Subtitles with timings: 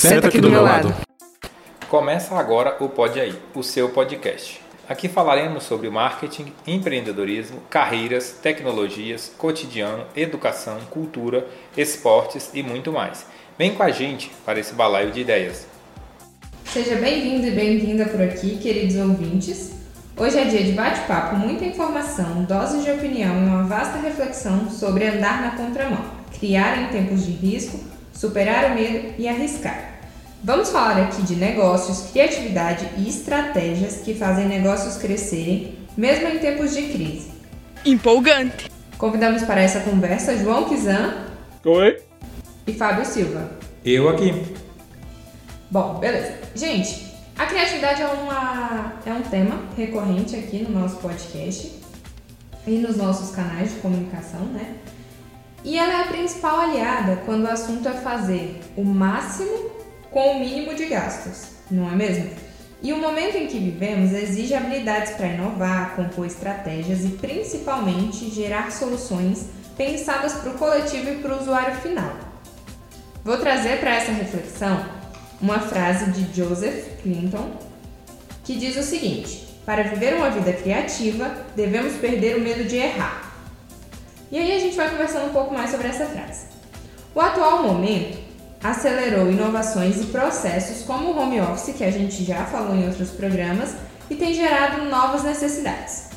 [0.00, 0.94] Senta aqui do meu lado.
[1.90, 4.58] Começa agora o Pode Aí, o seu podcast.
[4.88, 13.26] Aqui falaremos sobre marketing, empreendedorismo, carreiras, tecnologias, cotidiano, educação, cultura, esportes e muito mais.
[13.58, 15.66] Vem com a gente para esse balaio de ideias.
[16.64, 19.72] Seja bem-vindo e bem-vinda por aqui, queridos ouvintes.
[20.16, 25.06] Hoje é dia de bate-papo, muita informação, doses de opinião e uma vasta reflexão sobre
[25.06, 26.06] andar na contramão,
[26.38, 27.78] criar em tempos de risco,
[28.14, 29.89] superar o medo e arriscar.
[30.42, 36.74] Vamos falar aqui de negócios, criatividade e estratégias que fazem negócios crescerem, mesmo em tempos
[36.74, 37.30] de crise.
[37.84, 38.70] Empolgante!
[38.96, 41.26] Convidamos para essa conversa João Kizan.
[41.62, 42.02] Oi.
[42.66, 43.50] E Fábio Silva.
[43.84, 44.56] Eu aqui.
[45.70, 46.32] Bom, beleza.
[46.54, 51.70] Gente, a criatividade é, uma, é um tema recorrente aqui no nosso podcast
[52.66, 54.76] e nos nossos canais de comunicação, né?
[55.62, 59.79] E ela é a principal aliada quando o assunto é fazer o máximo
[60.10, 62.30] com o mínimo de gastos, não é mesmo?
[62.82, 68.72] E o momento em que vivemos exige habilidades para inovar, compor estratégias e principalmente gerar
[68.72, 72.16] soluções pensadas para o coletivo e para o usuário final.
[73.22, 74.82] Vou trazer para essa reflexão
[75.40, 77.50] uma frase de Joseph Clinton
[78.44, 83.30] que diz o seguinte: Para viver uma vida criativa, devemos perder o medo de errar.
[84.32, 86.46] E aí a gente vai conversando um pouco mais sobre essa frase.
[87.14, 88.19] O atual momento
[88.62, 93.10] acelerou inovações e processos como o home office, que a gente já falou em outros
[93.10, 93.74] programas,
[94.08, 96.10] e tem gerado novas necessidades.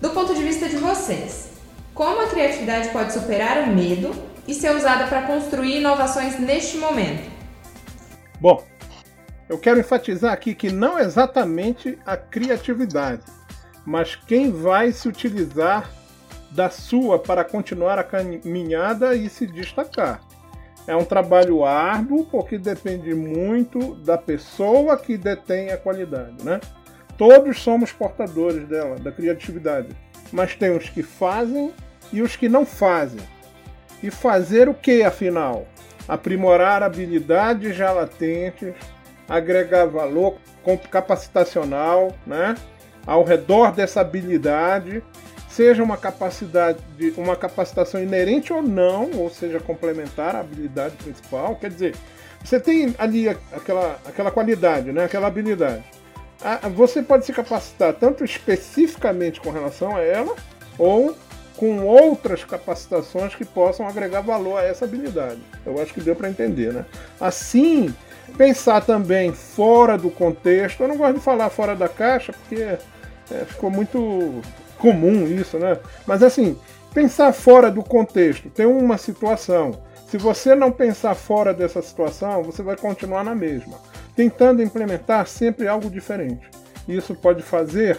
[0.00, 1.50] Do ponto de vista de vocês,
[1.94, 4.10] como a criatividade pode superar o medo
[4.48, 7.30] e ser usada para construir inovações neste momento?
[8.40, 8.64] Bom,
[9.48, 13.22] eu quero enfatizar aqui que não exatamente a criatividade,
[13.84, 15.90] mas quem vai se utilizar
[16.50, 20.20] da sua para continuar a caminhada e se destacar.
[20.86, 26.60] É um trabalho árduo porque depende muito da pessoa que detém a qualidade, né?
[27.16, 29.88] Todos somos portadores dela, da criatividade,
[30.32, 31.72] mas tem os que fazem
[32.12, 33.20] e os que não fazem.
[34.02, 35.66] E fazer o que, afinal?
[36.08, 38.74] aprimorar habilidades já latentes,
[39.28, 40.36] agregar valor
[40.90, 42.54] capacitacional, né?
[43.06, 45.02] Ao redor dessa habilidade,
[45.52, 51.56] seja uma capacidade, de, uma capacitação inerente ou não, ou seja, complementar a habilidade principal.
[51.56, 51.94] Quer dizer,
[52.42, 55.04] você tem ali aquela, aquela qualidade, né?
[55.04, 55.84] Aquela habilidade.
[56.74, 60.34] Você pode se capacitar tanto especificamente com relação a ela,
[60.78, 61.14] ou
[61.56, 65.38] com outras capacitações que possam agregar valor a essa habilidade.
[65.64, 66.84] Eu acho que deu para entender, né?
[67.20, 67.94] Assim,
[68.36, 70.82] pensar também fora do contexto.
[70.82, 72.62] Eu não gosto de falar fora da caixa porque
[73.30, 74.42] é, ficou muito
[74.82, 75.78] comum isso, né?
[76.04, 76.58] Mas assim,
[76.92, 78.50] pensar fora do contexto.
[78.50, 79.80] Tem uma situação.
[80.08, 83.78] Se você não pensar fora dessa situação, você vai continuar na mesma,
[84.16, 86.50] tentando implementar sempre algo diferente.
[86.88, 87.98] Isso pode fazer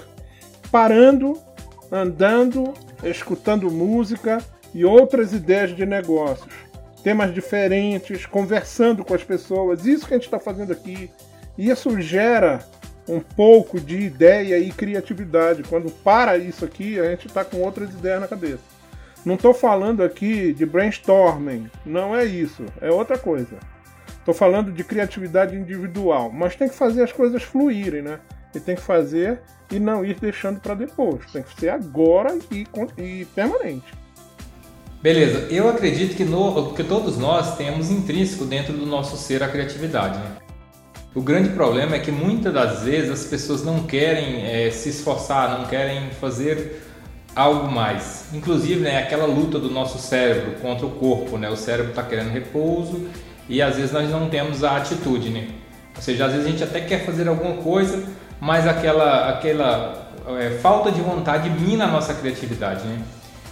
[0.70, 1.40] parando,
[1.90, 2.74] andando
[3.04, 4.40] escutando música
[4.74, 6.54] e outras ideias de negócios,
[7.04, 9.86] temas diferentes, conversando com as pessoas.
[9.86, 11.10] Isso que a gente está fazendo aqui.
[11.58, 12.60] Isso gera
[13.08, 15.64] um pouco de ideia e criatividade.
[15.64, 18.62] Quando para isso aqui, a gente está com outras ideias na cabeça.
[19.26, 23.58] Não estou falando aqui de brainstorming, não é isso, é outra coisa.
[24.20, 28.20] Estou falando de criatividade individual, mas tem que fazer as coisas fluírem, né?
[28.54, 29.42] E tem que fazer
[29.72, 31.26] e não ir deixando para depois.
[31.32, 33.94] Tem que ser agora e, e permanente.
[35.02, 39.50] Beleza, eu acredito que, no, que todos nós temos intrínseco dentro do nosso ser a
[39.50, 40.18] criatividade.
[40.18, 40.38] Né?
[41.16, 45.60] O grande problema é que muitas das vezes as pessoas não querem é, se esforçar,
[45.60, 46.82] não querem fazer
[47.36, 48.26] algo mais.
[48.34, 51.50] Inclusive, né, aquela luta do nosso cérebro contra o corpo, né?
[51.50, 53.08] O cérebro está querendo repouso
[53.48, 55.50] e às vezes nós não temos a atitude, né?
[55.96, 58.04] Ou seja, às vezes a gente até quer fazer alguma coisa,
[58.40, 62.84] mas aquela, aquela é, falta de vontade mina a nossa criatividade.
[62.86, 63.00] Né?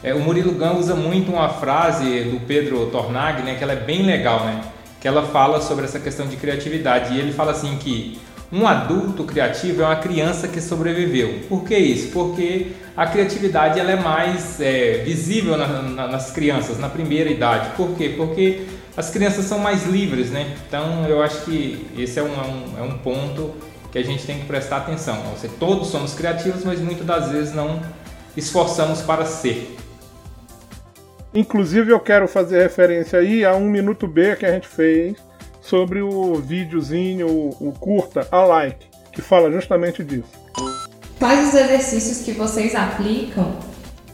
[0.03, 3.75] É, o Murilo Gun usa muito uma frase do Pedro Tornag, né, que ela é
[3.75, 4.61] bem legal, né?
[5.01, 7.15] Que ela fala sobre essa questão de criatividade.
[7.15, 8.19] E ele fala assim que
[8.51, 11.41] um adulto criativo é uma criança que sobreviveu.
[11.49, 12.11] Por que isso?
[12.11, 17.71] Porque a criatividade ela é mais é, visível na, na, nas crianças, na primeira idade.
[17.75, 18.13] Por quê?
[18.15, 20.55] Porque as crianças são mais livres, né?
[20.67, 23.55] Então eu acho que esse é um, é um, é um ponto
[23.91, 25.17] que a gente tem que prestar atenção.
[25.31, 27.81] Ou seja, todos somos criativos, mas muitas das vezes não
[28.37, 29.77] esforçamos para ser.
[31.33, 35.15] Inclusive eu quero fazer referência aí a um minuto B que a gente fez
[35.61, 40.29] sobre o videozinho, o, o curta, a like, que fala justamente disso.
[41.17, 43.55] Quais os exercícios que vocês aplicam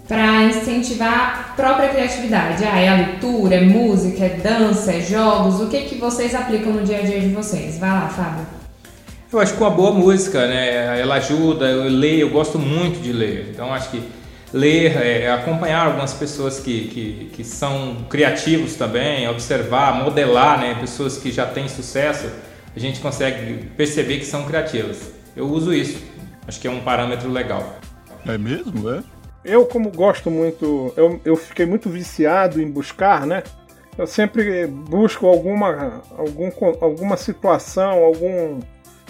[0.08, 2.64] para incentivar a própria criatividade?
[2.64, 5.60] Ah, é a leitura, é música, é dança, é jogos?
[5.60, 7.80] O que, que vocês aplicam no dia a dia de vocês?
[7.80, 8.46] Vai lá, Fábio.
[9.31, 11.00] Eu acho que uma boa música, né?
[11.02, 13.50] Ela ajuda, eu leio, eu gosto muito de ler.
[13.52, 14.04] Então acho que
[14.53, 20.75] ler, é, acompanhar algumas pessoas que, que, que são criativos também, observar, modelar, né?
[20.79, 22.29] Pessoas que já têm sucesso,
[22.75, 25.11] a gente consegue perceber que são criativas.
[25.35, 26.01] Eu uso isso.
[26.47, 27.77] Acho que é um parâmetro legal.
[28.25, 29.03] É mesmo, é?
[29.44, 33.44] Eu, como gosto muito, eu, eu fiquei muito viciado em buscar, né?
[33.97, 36.51] Eu sempre busco alguma, algum,
[36.81, 38.59] alguma situação, algum,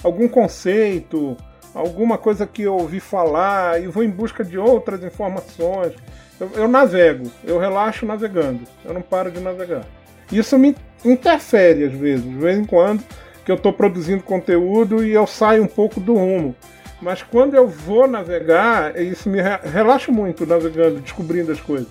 [0.03, 1.35] algum conceito,
[1.73, 5.93] alguma coisa que eu ouvi falar e vou em busca de outras informações.
[6.39, 9.85] Eu, eu navego, eu relaxo navegando, eu não paro de navegar.
[10.31, 13.03] Isso me interfere às vezes, de vez em quando,
[13.45, 16.55] que eu estou produzindo conteúdo e eu saio um pouco do rumo.
[17.01, 21.87] Mas quando eu vou navegar, isso me relaxa muito navegando, descobrindo as coisas.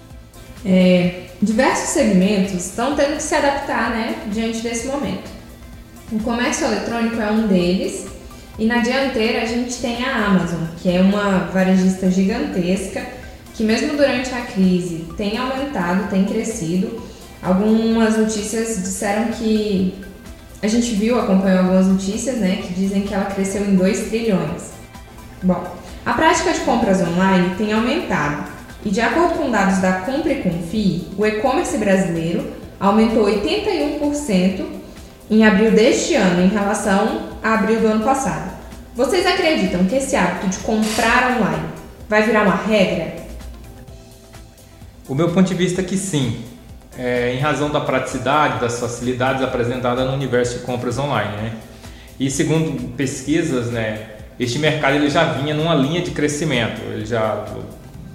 [0.64, 5.31] É, diversos segmentos estão tendo que se adaptar né, diante desse momento.
[6.11, 8.06] O comércio eletrônico é um deles,
[8.58, 13.05] e na dianteira a gente tem a Amazon, que é uma varejista gigantesca,
[13.55, 17.03] que mesmo durante a crise tem aumentado, tem crescido.
[17.43, 19.94] Algumas notícias disseram que
[20.62, 24.73] a gente viu, acompanhou algumas notícias, né, que dizem que ela cresceu em 2 trilhões.
[25.43, 25.64] Bom,
[26.05, 28.50] a prática de compras online tem aumentado
[28.85, 34.64] e, de acordo com dados da Compre Confie, o e-commerce brasileiro aumentou 81%
[35.31, 38.55] em abril deste ano em relação a abril do ano passado.
[38.94, 41.69] Vocês acreditam que esse hábito de comprar online
[42.08, 43.14] vai virar uma regra?
[45.08, 46.43] O meu ponto de vista é que sim,
[46.99, 51.37] é, em razão da praticidade, das facilidades apresentadas no universo de compras online.
[51.37, 51.52] Né?
[52.19, 56.81] E segundo pesquisas, né, este mercado ele já vinha numa linha de crescimento.
[56.93, 57.44] Ele já,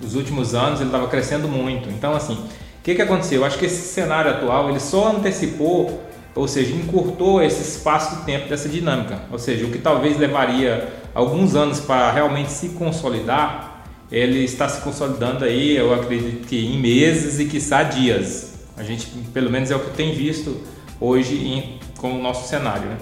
[0.02, 1.90] nos últimos anos, ele estava crescendo muito.
[1.90, 3.42] Então, assim, o que, que aconteceu?
[3.42, 6.02] Eu acho que esse cenário atual ele só antecipou,
[6.36, 9.20] ou seja, encurtou esse espaço de tempo dessa dinâmica.
[9.32, 14.82] Ou seja, o que talvez levaria alguns anos para realmente se consolidar, ele está se
[14.82, 18.60] consolidando aí, eu acredito que em meses e quiçá dias.
[18.78, 20.58] A gente, pelo menos, é o que tem visto
[21.00, 22.88] hoje em, com o nosso cenário.
[22.88, 22.98] Né?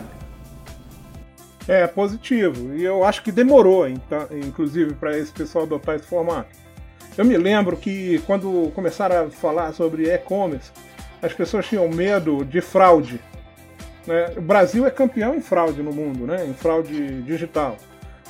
[1.68, 2.76] É positivo.
[2.76, 6.50] E eu acho que demorou, então, inclusive, para esse pessoal adotar esse formato.
[7.16, 10.72] Eu me lembro que quando começaram a falar sobre e-commerce,
[11.22, 13.20] as pessoas tinham medo de fraude.
[14.06, 14.34] Né?
[14.38, 16.46] O Brasil é campeão em fraude no mundo, né?
[16.46, 17.78] em fraude digital.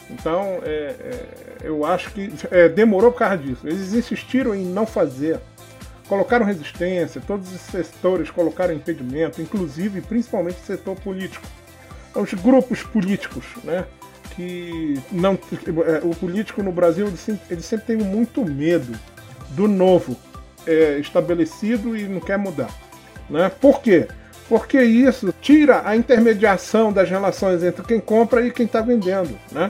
[0.10, 1.26] Então, é, é,
[1.62, 3.68] eu acho que é, demorou por causa disso.
[3.68, 5.40] Eles insistiram em não fazer.
[6.08, 11.46] Colocaram resistência, todos os setores colocaram impedimento, inclusive, principalmente o setor político
[12.16, 13.86] os grupos políticos, né?
[14.36, 18.98] Que não, é, o político no Brasil ele sempre, ele sempre tem muito medo
[19.50, 20.16] do novo
[20.66, 22.70] é, estabelecido e não quer mudar,
[23.30, 23.52] né?
[23.62, 24.08] Por quê?
[24.48, 29.70] Porque isso tira a intermediação das relações entre quem compra e quem está vendendo, né?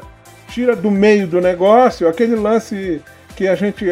[0.50, 3.02] Tira do meio do negócio aquele lance
[3.36, 3.86] que a gente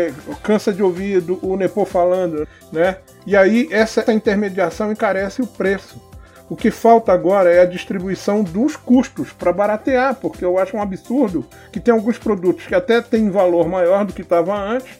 [0.44, 2.97] cansa de ouvir do, o Nepo falando, né?
[3.25, 6.01] E aí essa intermediação encarece o preço.
[6.49, 10.81] O que falta agora é a distribuição dos custos para baratear, porque eu acho um
[10.81, 14.97] absurdo que tem alguns produtos que até têm valor maior do que estava antes,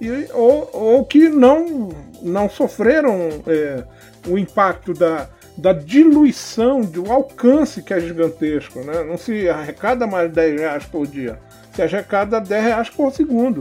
[0.00, 1.90] e, ou, ou que não,
[2.22, 3.84] não sofreram é,
[4.26, 8.80] o impacto da, da diluição do alcance que é gigantesco.
[8.80, 9.04] Né?
[9.04, 11.38] Não se arrecada mais 10 reais por dia,
[11.74, 13.60] se arrecada 10 reais por segundo.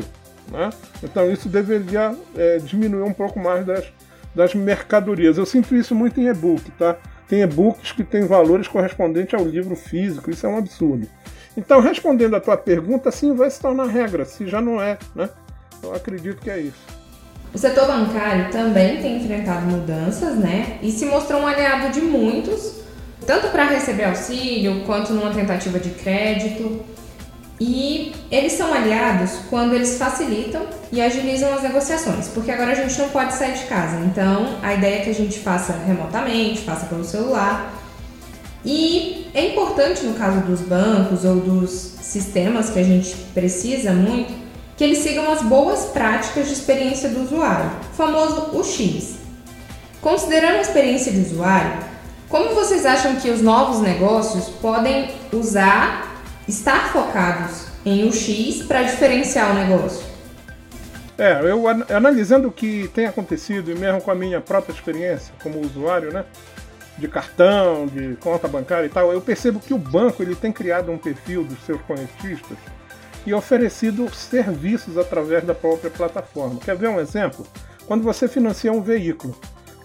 [0.52, 0.70] Né?
[1.04, 3.86] Então isso deveria é, diminuir um pouco mais das,
[4.34, 5.38] das mercadorias.
[5.38, 6.98] Eu sinto isso muito em e-book, tá?
[7.28, 11.08] Tem e-books que têm valores correspondentes ao livro físico, isso é um absurdo.
[11.56, 15.30] Então, respondendo a tua pergunta, sim, vai se tornar regra, se já não é, né?
[15.84, 17.00] Eu acredito que é isso.
[17.54, 20.78] O setor bancário também tem enfrentado mudanças, né?
[20.84, 22.76] E se mostrou um aliado de muitos,
[23.26, 26.82] tanto para receber auxílio quanto numa tentativa de crédito.
[27.60, 32.98] E eles são aliados quando eles facilitam e agilizam as negociações, porque agora a gente
[32.98, 33.98] não pode sair de casa.
[34.06, 37.74] Então, a ideia é que a gente faça remotamente, faça pelo celular.
[38.64, 44.34] E é importante no caso dos bancos ou dos sistemas que a gente precisa muito,
[44.80, 49.18] que eles sigam as boas práticas de experiência do usuário, famoso UX.
[50.00, 51.84] Considerando a experiência do usuário,
[52.30, 59.52] como vocês acham que os novos negócios podem usar estar focados em UX para diferenciar
[59.52, 60.02] o negócio?
[61.18, 65.60] É, eu analisando o que tem acontecido, e mesmo com a minha própria experiência como
[65.60, 66.24] usuário, né?
[66.98, 70.90] De cartão, de conta bancária e tal, eu percebo que o banco ele tem criado
[70.90, 72.58] um perfil dos seus correntistas
[73.26, 76.60] e oferecido serviços através da própria plataforma.
[76.60, 77.46] Quer ver um exemplo?
[77.88, 79.36] Quando você financia um veículo,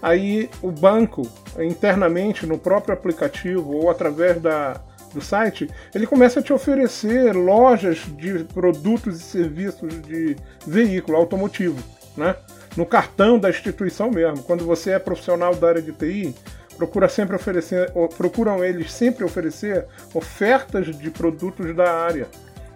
[0.01, 1.27] aí o banco
[1.59, 4.79] internamente no próprio aplicativo ou através da,
[5.13, 10.35] do site, ele começa a te oferecer lojas de produtos e serviços de
[10.67, 11.81] veículo automotivo,
[12.15, 12.35] né?
[12.75, 14.43] No cartão da instituição mesmo.
[14.43, 16.35] Quando você é profissional da área de TI,
[16.77, 22.27] procura sempre oferecer, procuram eles sempre oferecer ofertas de produtos da área.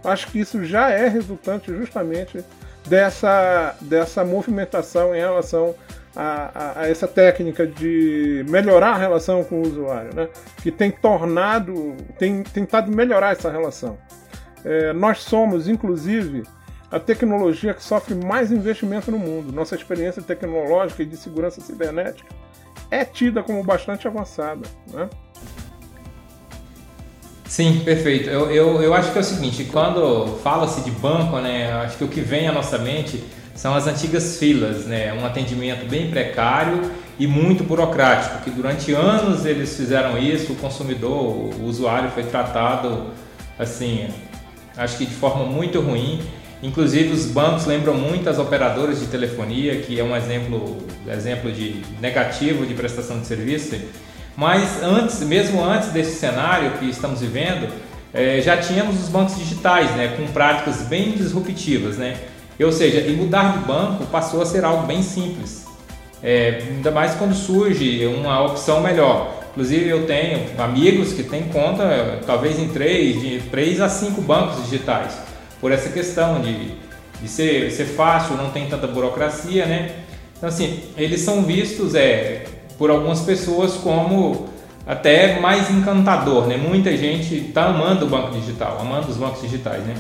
[0.03, 2.43] Acho que isso já é resultante justamente
[2.87, 5.75] dessa, dessa movimentação em relação
[6.15, 10.29] a, a, a, essa técnica de melhorar a relação com o usuário, né?
[10.61, 13.97] que tem tornado, tem tentado melhorar essa relação.
[14.65, 16.43] É, nós somos, inclusive,
[16.91, 19.51] a tecnologia que sofre mais investimento no mundo.
[19.51, 22.27] Nossa experiência tecnológica e de segurança cibernética
[22.91, 24.67] é tida como bastante avançada.
[24.91, 25.09] Né?
[27.49, 28.29] Sim, perfeito.
[28.29, 32.03] Eu, eu, eu acho que é o seguinte, quando fala-se de banco, né, acho que
[32.03, 33.23] o que vem à nossa mente
[33.55, 39.47] são as antigas filas, né, um atendimento bem precário e muito burocrático, que durante anos
[39.47, 43.07] eles fizeram isso, o consumidor, o usuário foi tratado
[43.57, 44.07] assim,
[44.77, 46.21] acho que de forma muito ruim.
[46.61, 50.77] Inclusive os bancos lembram muito as operadoras de telefonia, que é um exemplo,
[51.11, 53.75] exemplo de negativo de prestação de serviço
[54.35, 57.69] mas antes, mesmo antes desse cenário que estamos vivendo,
[58.13, 62.17] é, já tínhamos os bancos digitais, né, com práticas bem disruptivas, né?
[62.59, 65.65] Ou seja, e mudar de banco passou a ser algo bem simples.
[66.21, 69.39] É, ainda mais quando surge uma opção melhor.
[69.51, 74.63] Inclusive eu tenho amigos que têm conta talvez em três, de três a cinco bancos
[74.65, 75.17] digitais,
[75.61, 76.73] por essa questão de,
[77.21, 79.95] de ser, ser fácil, não tem tanta burocracia, né?
[80.37, 82.43] Então assim, eles são vistos é,
[82.79, 84.47] por algumas pessoas como
[84.87, 86.57] até mais encantador, né?
[86.57, 89.93] Muita gente está amando o banco digital, amando os bancos digitais, né?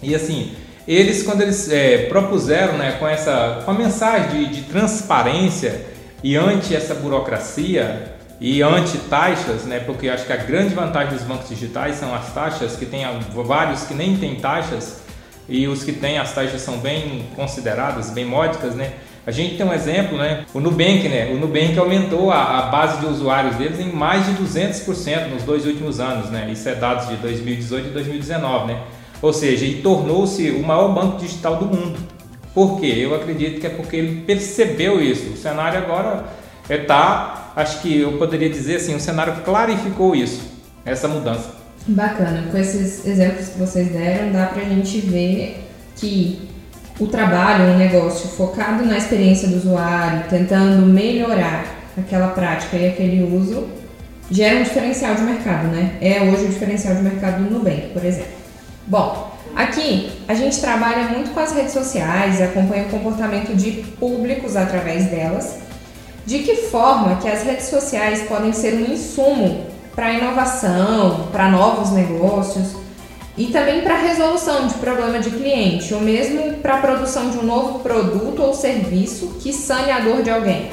[0.00, 0.52] E assim,
[0.86, 5.84] eles quando eles é, propuseram, né, com essa, com a mensagem de, de transparência
[6.22, 9.80] e anti essa burocracia e anti taxas, né?
[9.80, 13.02] Porque acho que a grande vantagem dos bancos digitais são as taxas, que tem
[13.44, 15.00] vários que nem têm taxas
[15.48, 18.92] e os que têm as taxas são bem consideradas, bem módicas, né?
[19.28, 20.46] A gente tem um exemplo, né?
[20.54, 21.30] O Nubank, né?
[21.30, 25.66] O Nubank aumentou a, a base de usuários deles em mais de 200% nos dois
[25.66, 26.48] últimos anos, né?
[26.50, 28.80] Isso é dados de 2018 e 2019, né?
[29.20, 31.98] Ou seja, ele tornou-se o maior banco digital do mundo.
[32.54, 32.86] Por quê?
[33.00, 35.34] Eu acredito que é porque ele percebeu isso.
[35.34, 36.24] O cenário agora
[36.66, 40.40] está, acho que eu poderia dizer assim, o cenário clarificou isso,
[40.86, 41.54] essa mudança.
[41.86, 42.46] Bacana.
[42.50, 46.47] Com esses exemplos que vocês deram, dá para a gente ver que
[46.98, 51.64] o trabalho, um negócio focado na experiência do usuário, tentando melhorar
[51.96, 53.68] aquela prática e aquele uso,
[54.30, 55.96] gera um diferencial de mercado, né?
[56.00, 58.32] É hoje o diferencial de mercado do Nubank, por exemplo.
[58.86, 64.56] Bom, aqui a gente trabalha muito com as redes sociais, acompanha o comportamento de públicos
[64.56, 65.58] através delas.
[66.26, 71.90] De que forma que as redes sociais podem ser um insumo para inovação, para novos
[71.92, 72.76] negócios,
[73.38, 77.44] e também para resolução de problema de cliente, ou mesmo para a produção de um
[77.44, 80.70] novo produto ou serviço que sane a dor de alguém?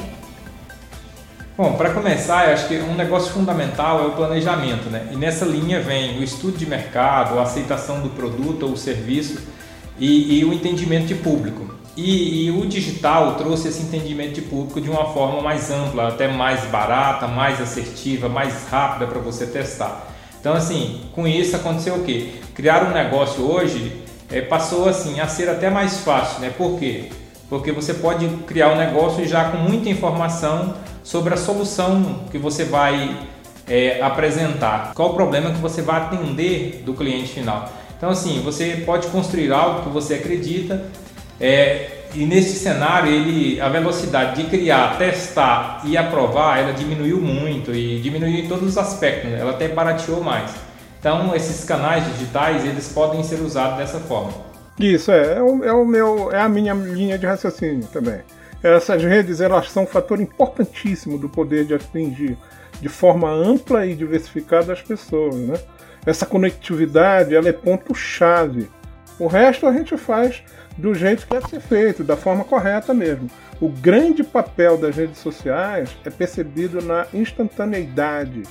[1.56, 5.08] Bom, para começar, eu acho que um negócio fundamental é o planejamento, né?
[5.12, 9.38] E nessa linha vem o estudo de mercado, a aceitação do produto ou serviço
[9.98, 11.74] e, e o entendimento de público.
[11.96, 16.28] E, e, o digital trouxe esse entendimento de público de uma forma mais ampla, até
[16.28, 20.14] mais barata, mais assertiva, mais rápida para você testar.
[20.40, 22.30] Então, assim, com isso aconteceu o quê?
[22.54, 26.52] Criar um negócio hoje é, passou assim a ser até mais fácil, né?
[26.56, 27.10] Por quê?
[27.48, 32.64] Porque você pode criar um negócio já com muita informação sobre a solução que você
[32.64, 33.16] vai
[33.68, 37.70] é, apresentar, qual o problema que você vai atender do cliente final.
[37.96, 40.84] Então, assim, você pode construir algo que você acredita
[41.40, 47.74] é, e nesse cenário, ele, a velocidade de criar, testar e aprovar, ela diminuiu muito
[47.74, 49.38] e diminuiu em todos os aspectos, né?
[49.40, 50.50] ela até barateou mais.
[50.98, 54.32] Então, esses canais digitais, eles podem ser usados dessa forma.
[54.78, 58.20] Isso, é, é o, é o meu, é a minha linha de raciocínio também.
[58.62, 62.36] Essas redes, elas são um fator importantíssimo do poder de atingir
[62.80, 65.54] de forma ampla e diversificada as pessoas, né?
[66.04, 68.68] Essa conectividade, ela é ponto-chave.
[69.18, 70.42] O resto a gente faz
[70.76, 73.28] do jeito que deve ser feito, da forma correta mesmo.
[73.60, 78.42] O grande papel das redes sociais é percebido na instantaneidade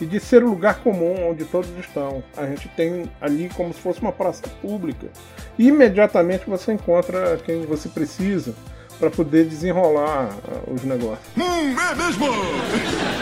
[0.00, 2.22] e de ser o lugar comum onde todos estão.
[2.36, 5.08] A gente tem ali como se fosse uma praça pública.
[5.58, 8.54] E imediatamente você encontra quem você precisa
[8.98, 11.26] para poder desenrolar uh, os negócios.
[11.36, 12.26] Hum, é mesmo!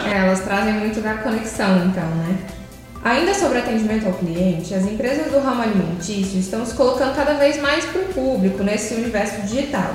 [0.07, 2.62] É, elas trazem muito da conexão, então, né?
[3.03, 7.61] Ainda sobre atendimento ao cliente, as empresas do ramo alimentício estão se colocando cada vez
[7.61, 9.93] mais para o público nesse universo digital.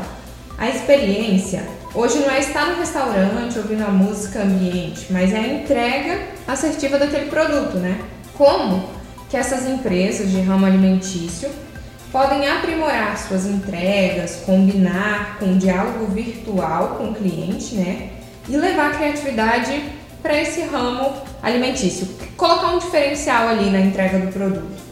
[0.58, 1.62] A experiência
[1.94, 6.98] hoje não é estar no restaurante ouvindo a música ambiente, mas é a entrega assertiva
[6.98, 7.98] daquele produto, né?
[8.36, 8.84] Como
[9.30, 11.48] que essas empresas de ramo alimentício
[12.12, 18.10] podem aprimorar suas entregas, combinar com um diálogo virtual com o cliente, né?
[18.46, 22.08] E levar a criatividade para esse ramo alimentício.
[22.36, 24.88] Colocar um diferencial ali na entrega do produto.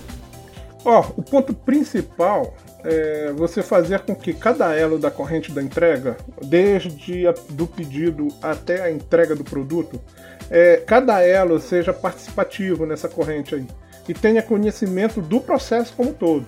[0.85, 2.55] Ó, oh, o ponto principal
[2.85, 8.29] é você fazer com que cada elo da corrente da entrega, desde a, do pedido
[8.41, 10.01] até a entrega do produto,
[10.49, 13.67] é, cada elo seja participativo nessa corrente aí
[14.09, 16.47] e tenha conhecimento do processo como um todo.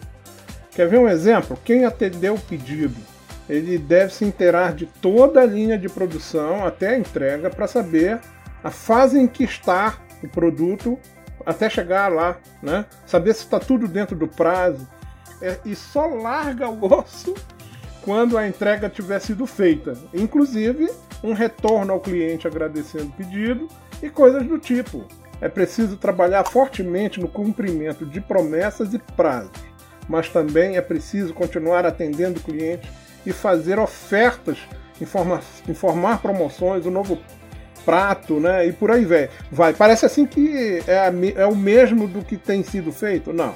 [0.71, 1.59] Quer ver um exemplo?
[1.65, 2.95] Quem atendeu o pedido,
[3.49, 8.21] ele deve se inteirar de toda a linha de produção até a entrega para saber
[8.63, 10.99] a fase em que está o produto
[11.47, 12.85] até chegar lá, né?
[13.07, 14.87] Saber se está tudo dentro do prazo.
[15.41, 17.35] É, e só larga o osso
[18.03, 19.97] quando a entrega tiver sido feita.
[20.13, 20.91] Inclusive,
[21.23, 23.69] um retorno ao cliente agradecendo o pedido
[24.03, 25.07] e coisas do tipo.
[25.41, 29.69] É preciso trabalhar fortemente no cumprimento de promessas e prazos
[30.09, 32.91] mas também é preciso continuar atendendo o cliente
[33.27, 34.59] e fazer ofertas,
[35.01, 37.19] informar, informar promoções, o novo
[37.85, 38.67] prato, né?
[38.67, 39.31] E por aí vai.
[39.51, 39.73] vai.
[39.73, 43.33] Parece assim que é, é o mesmo do que tem sido feito?
[43.33, 43.55] Não.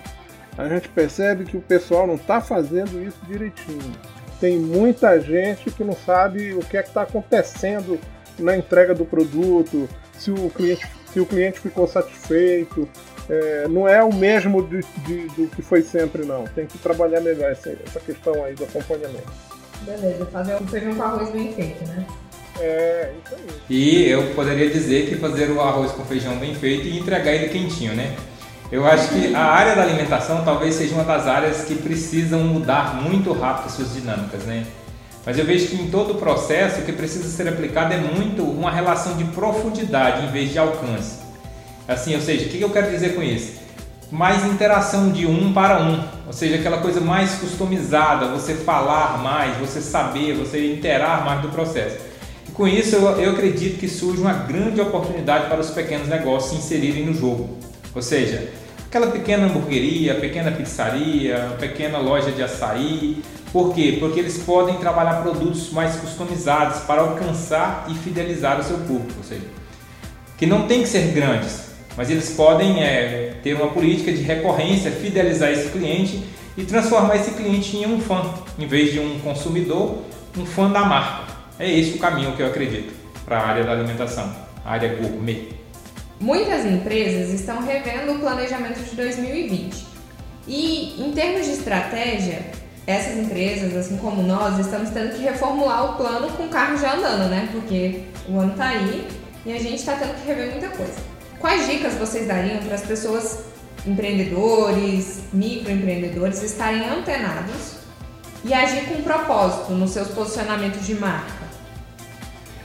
[0.57, 3.93] A gente percebe que o pessoal não está fazendo isso direitinho.
[4.41, 7.99] Tem muita gente que não sabe o que é que está acontecendo
[8.39, 9.89] na entrega do produto,
[10.19, 12.89] se o cliente, se o cliente ficou satisfeito,
[13.29, 16.45] é, não é o mesmo de, de, do que foi sempre, não.
[16.45, 19.33] Tem que trabalhar melhor essa, essa questão aí do acompanhamento.
[19.83, 22.07] Beleza, fazer um feijão com arroz bem feito, né?
[22.63, 23.43] É, isso aí.
[23.69, 27.49] E eu poderia dizer que fazer o arroz com feijão bem feito e entregar ele
[27.49, 28.15] quentinho, né?
[28.71, 32.95] Eu acho que a área da alimentação talvez seja uma das áreas que precisam mudar
[33.03, 34.65] muito rápido suas dinâmicas, né?
[35.27, 38.43] Mas eu vejo que em todo o processo o que precisa ser aplicado é muito
[38.45, 41.19] uma relação de profundidade em vez de alcance.
[41.87, 43.61] Assim, ou seja, o que eu quero dizer com isso?
[44.11, 49.57] Mais interação de um para um, ou seja, aquela coisa mais customizada, você falar mais,
[49.57, 52.12] você saber, você interar mais do processo.
[52.55, 56.59] Com isso, eu, eu acredito que surge uma grande oportunidade para os pequenos negócios se
[56.59, 57.57] inserirem no jogo.
[57.95, 58.51] Ou seja,
[58.87, 63.23] aquela pequena hamburgueria, pequena pizzaria, pequena loja de açaí.
[63.51, 63.97] Por quê?
[63.99, 69.15] Porque eles podem trabalhar produtos mais customizados para alcançar e fidelizar o seu público.
[69.19, 69.47] Ou seja,
[70.37, 74.91] que não tem que ser grandes, mas eles podem é, ter uma política de recorrência,
[74.91, 76.23] fidelizar esse cliente
[76.57, 78.23] e transformar esse cliente em um fã,
[78.59, 80.03] em vez de um consumidor,
[80.37, 81.32] um fã da marca.
[81.59, 84.35] É esse o caminho que eu acredito para a área da alimentação,
[84.65, 85.49] a área gourmet.
[86.19, 89.87] Muitas empresas estão revendo o planejamento de 2020.
[90.47, 92.47] E em termos de estratégia,
[92.87, 96.95] essas empresas, assim como nós, estamos tendo que reformular o plano com o carro já
[96.95, 97.49] andando, né?
[97.53, 99.07] Porque o ano está aí
[99.45, 100.95] e a gente está tendo que rever muita coisa.
[101.39, 103.45] Quais dicas vocês dariam para as pessoas,
[103.87, 107.82] empreendedores, microempreendedores, estarem antenados
[108.45, 111.43] e agir com propósito nos seus posicionamentos de marca?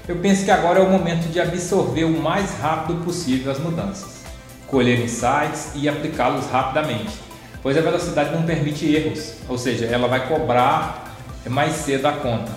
[0.08, 4.24] Eu penso que agora é o momento de absorver o mais rápido possível as mudanças,
[4.68, 7.18] colher insights e aplicá-los rapidamente,
[7.62, 11.16] pois a velocidade não permite erros, ou seja, ela vai cobrar
[11.50, 12.52] mais cedo a conta.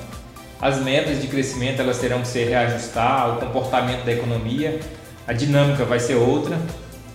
[0.61, 4.81] As metas de crescimento elas terão que ser reajustar ao comportamento da economia
[5.31, 6.59] a dinâmica vai ser outra.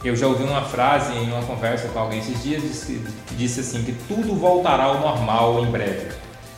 [0.06, 3.82] Eu já ouvi uma frase em uma conversa com alguém esses dias que disse assim
[3.82, 6.12] que tudo voltará ao normal em breve.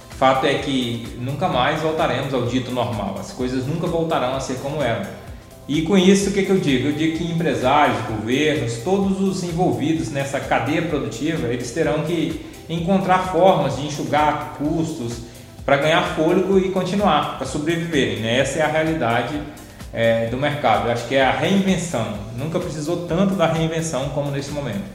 [0.09, 3.15] Fato é que nunca mais voltaremos ao dito normal.
[3.17, 5.05] As coisas nunca voltarão a ser como eram.
[5.65, 6.89] E com isso, o que, que eu digo?
[6.89, 13.31] Eu digo que empresários, governos, todos os envolvidos nessa cadeia produtiva, eles terão que encontrar
[13.31, 15.19] formas de enxugar custos
[15.65, 18.19] para ganhar fôlego e continuar, para sobreviverem.
[18.19, 18.39] Né?
[18.39, 19.41] Essa é a realidade
[19.97, 20.87] é, do mercado.
[20.87, 22.19] Eu acho que é a reinvenção.
[22.37, 24.85] Nunca precisou tanto da reinvenção como nesse momento.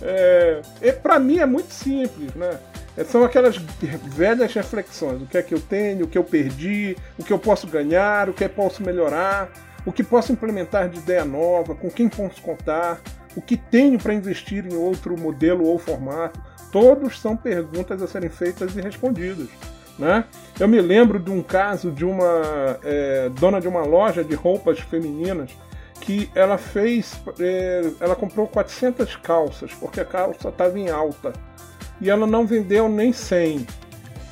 [0.00, 0.62] É,
[1.02, 2.58] para mim é muito simples, né?
[2.96, 6.96] É, são aquelas velhas reflexões: o que é que eu tenho, o que eu perdi,
[7.18, 9.50] o que eu posso ganhar, o que eu posso melhorar,
[9.84, 13.02] o que posso implementar de ideia nova, com quem posso contar,
[13.36, 16.40] o que tenho para investir em outro modelo ou formato.
[16.72, 19.48] Todos são perguntas a serem feitas e respondidas.
[19.98, 20.24] Né?
[20.60, 24.78] Eu me lembro de um caso de uma é, dona de uma loja de roupas
[24.78, 25.50] femininas
[26.00, 31.32] que ela fez, é, ela comprou 400 calças porque a calça estava em alta
[32.00, 33.66] e ela não vendeu nem 100.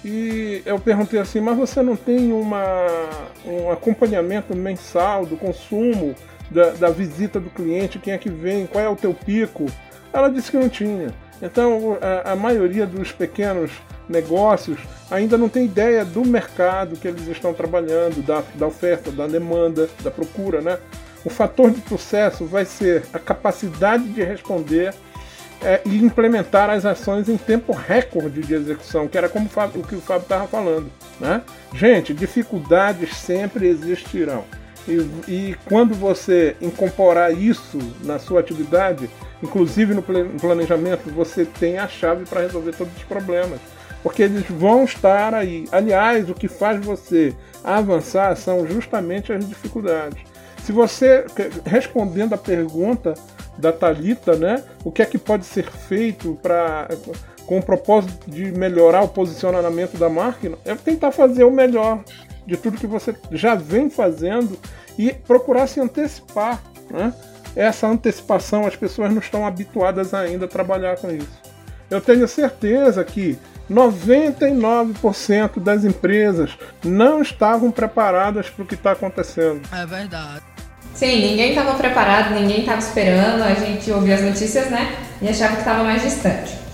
[0.05, 2.65] E eu perguntei assim, mas você não tem uma,
[3.45, 6.15] um acompanhamento mensal do consumo
[6.49, 9.67] da, da visita do cliente, quem é que vem, qual é o teu pico.
[10.13, 11.13] Ela disse que não tinha.
[11.43, 13.73] Então a, a maioria dos pequenos
[14.09, 14.79] negócios
[15.11, 19.89] ainda não tem ideia do mercado que eles estão trabalhando, da, da oferta, da demanda,
[20.03, 20.79] da procura, né?
[21.25, 24.95] O fator de sucesso vai ser a capacidade de responder
[25.63, 29.95] é, e implementar as ações em tempo recorde de execução, que era como o que
[29.95, 30.91] o Fábio estava falando.
[31.19, 31.43] Né?
[31.75, 34.45] Gente, dificuldades sempre existirão.
[34.87, 34.93] E,
[35.27, 39.11] e, quando você incorporar isso na sua atividade,
[39.43, 43.59] inclusive no planejamento, você tem a chave para resolver todos os problemas.
[44.07, 45.65] Porque eles vão estar aí.
[45.73, 50.23] Aliás, o que faz você avançar são justamente as dificuldades.
[50.63, 51.27] Se você,
[51.65, 53.15] respondendo a pergunta
[53.59, 56.87] da Talita, né, o que é que pode ser feito para
[57.47, 62.05] com o propósito de melhorar o posicionamento da máquina, é tentar fazer o melhor
[62.47, 64.57] de tudo que você já vem fazendo
[64.97, 66.63] e procurar se antecipar.
[66.89, 67.13] Né?
[67.57, 71.43] Essa antecipação, as pessoas não estão habituadas ainda a trabalhar com isso.
[71.91, 73.37] Eu tenho certeza que
[73.71, 79.63] 99% das empresas não estavam preparadas para o que está acontecendo.
[79.73, 80.43] É verdade.
[80.95, 84.97] Sim, ninguém estava preparado, ninguém estava esperando, a gente ouvia as notícias, né?
[85.21, 86.66] E achava que estava mais distante.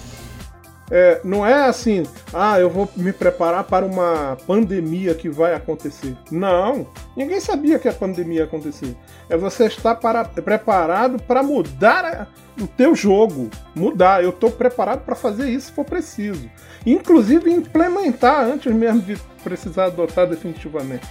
[0.95, 2.03] É, não é assim,
[2.35, 6.15] ah, eu vou me preparar para uma pandemia que vai acontecer.
[6.31, 8.95] Não, ninguém sabia que a pandemia ia acontecer.
[9.31, 12.29] É você estar para, preparado para mudar
[12.61, 14.23] o teu jogo, mudar.
[14.23, 16.51] Eu estou preparado para fazer isso se for preciso.
[16.85, 21.09] Inclusive implementar antes mesmo de precisar adotar definitivamente.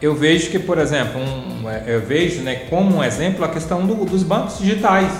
[0.00, 3.86] Eu vejo que, por exemplo, um, é, eu vejo né, como um exemplo a questão
[3.86, 5.12] do, dos bancos digitais.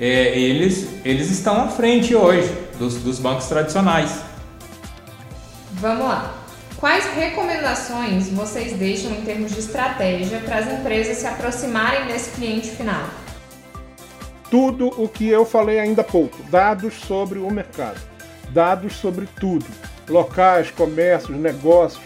[0.00, 4.22] É, eles, eles estão à frente hoje dos, dos bancos tradicionais.
[5.72, 6.34] Vamos lá.
[6.76, 12.68] Quais recomendações vocês deixam em termos de estratégia para as empresas se aproximarem desse cliente
[12.70, 13.08] final?
[14.48, 18.00] Tudo o que eu falei ainda há pouco, dados sobre o mercado,
[18.50, 19.66] dados sobre tudo,
[20.08, 22.04] locais, comércios, negócios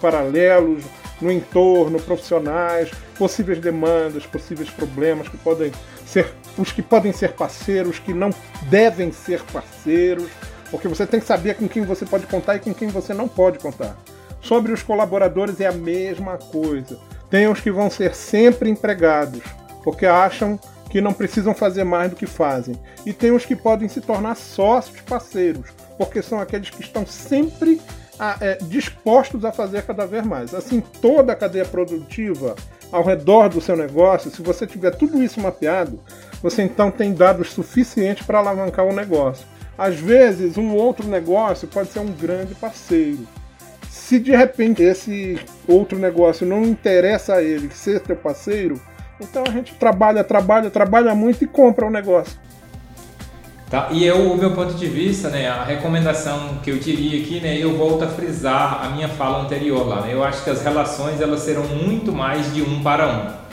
[0.00, 0.82] paralelos,
[1.20, 5.70] no entorno, profissionais, possíveis demandas, possíveis problemas que podem
[6.06, 8.30] ser os que podem ser parceiros, que não
[8.68, 10.30] devem ser parceiros,
[10.70, 13.28] porque você tem que saber com quem você pode contar e com quem você não
[13.28, 13.96] pode contar.
[14.40, 16.98] Sobre os colaboradores é a mesma coisa.
[17.30, 19.42] Tem os que vão ser sempre empregados,
[19.82, 20.58] porque acham
[20.90, 22.78] que não precisam fazer mais do que fazem.
[23.04, 27.80] E tem os que podem se tornar sócios parceiros, porque são aqueles que estão sempre
[28.18, 30.54] a, é, dispostos a fazer cada vez mais.
[30.54, 32.54] Assim, toda a cadeia produtiva
[32.92, 35.98] ao redor do seu negócio, se você tiver tudo isso mapeado,
[36.44, 39.46] você então tem dados suficientes para alavancar o negócio.
[39.78, 43.26] Às vezes, um outro negócio pode ser um grande parceiro.
[43.88, 48.78] Se de repente esse outro negócio não interessa a ele ser teu parceiro,
[49.18, 52.38] então a gente trabalha, trabalha, trabalha muito e compra o negócio.
[53.70, 53.88] Tá?
[53.90, 57.56] E eu, o meu ponto de vista, né, a recomendação que eu diria aqui, né,
[57.56, 60.02] eu volto a frisar a minha fala anterior lá.
[60.02, 63.43] Né, eu acho que as relações elas serão muito mais de um para um.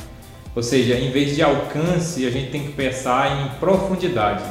[0.54, 4.44] Ou seja, em vez de alcance, a gente tem que pensar em profundidade.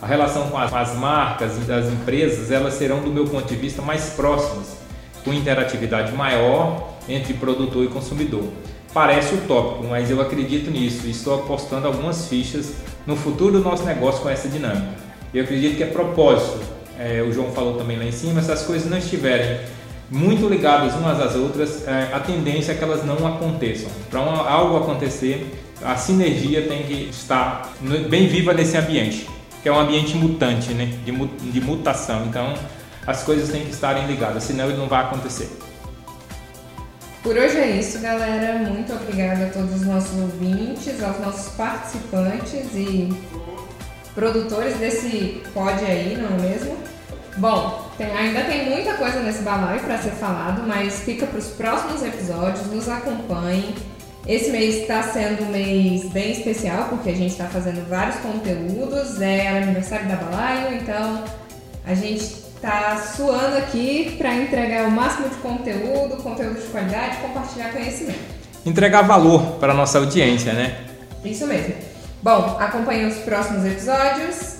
[0.00, 3.56] A relação com as, as marcas e das empresas, elas serão, do meu ponto de
[3.56, 4.76] vista, mais próximas,
[5.24, 8.44] com interatividade maior entre produtor e consumidor.
[8.94, 13.84] Parece utópico, mas eu acredito nisso e estou apostando algumas fichas no futuro do nosso
[13.84, 14.94] negócio com essa dinâmica.
[15.34, 16.60] Eu acredito que é propósito.
[16.96, 19.60] É, o João falou também lá em cima, se as coisas não estiverem
[20.10, 23.90] muito ligadas umas às outras, é, a tendência é que elas não aconteçam.
[24.10, 27.72] Para algo acontecer, a sinergia tem que estar
[28.08, 29.28] bem viva nesse ambiente,
[29.62, 30.86] que é um ambiente mutante, né?
[31.04, 31.12] de,
[31.50, 32.24] de mutação.
[32.26, 32.54] Então,
[33.06, 35.50] as coisas têm que estarem ligadas, senão ele não vai acontecer.
[37.22, 38.58] Por hoje é isso, galera.
[38.58, 43.12] Muito obrigada a todos os nossos ouvintes, aos nossos participantes e
[44.14, 46.87] produtores desse pod aí, não é mesmo?
[47.38, 51.46] Bom, tem, ainda tem muita coisa nesse balaio para ser falado, mas fica para os
[51.48, 53.74] próximos episódios, nos acompanhem.
[54.26, 59.20] Esse mês está sendo um mês bem especial, porque a gente está fazendo vários conteúdos,
[59.20, 61.24] é aniversário da Balaio, então
[61.86, 67.72] a gente está suando aqui para entregar o máximo de conteúdo, conteúdo de qualidade, compartilhar
[67.72, 68.36] conhecimento.
[68.66, 70.76] Entregar valor para a nossa audiência, né?
[71.24, 71.74] Isso mesmo.
[72.20, 74.56] Bom, acompanhe os próximos episódios.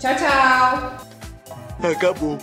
[0.00, 1.11] Tchau, tchau!
[1.82, 2.38] Acabou.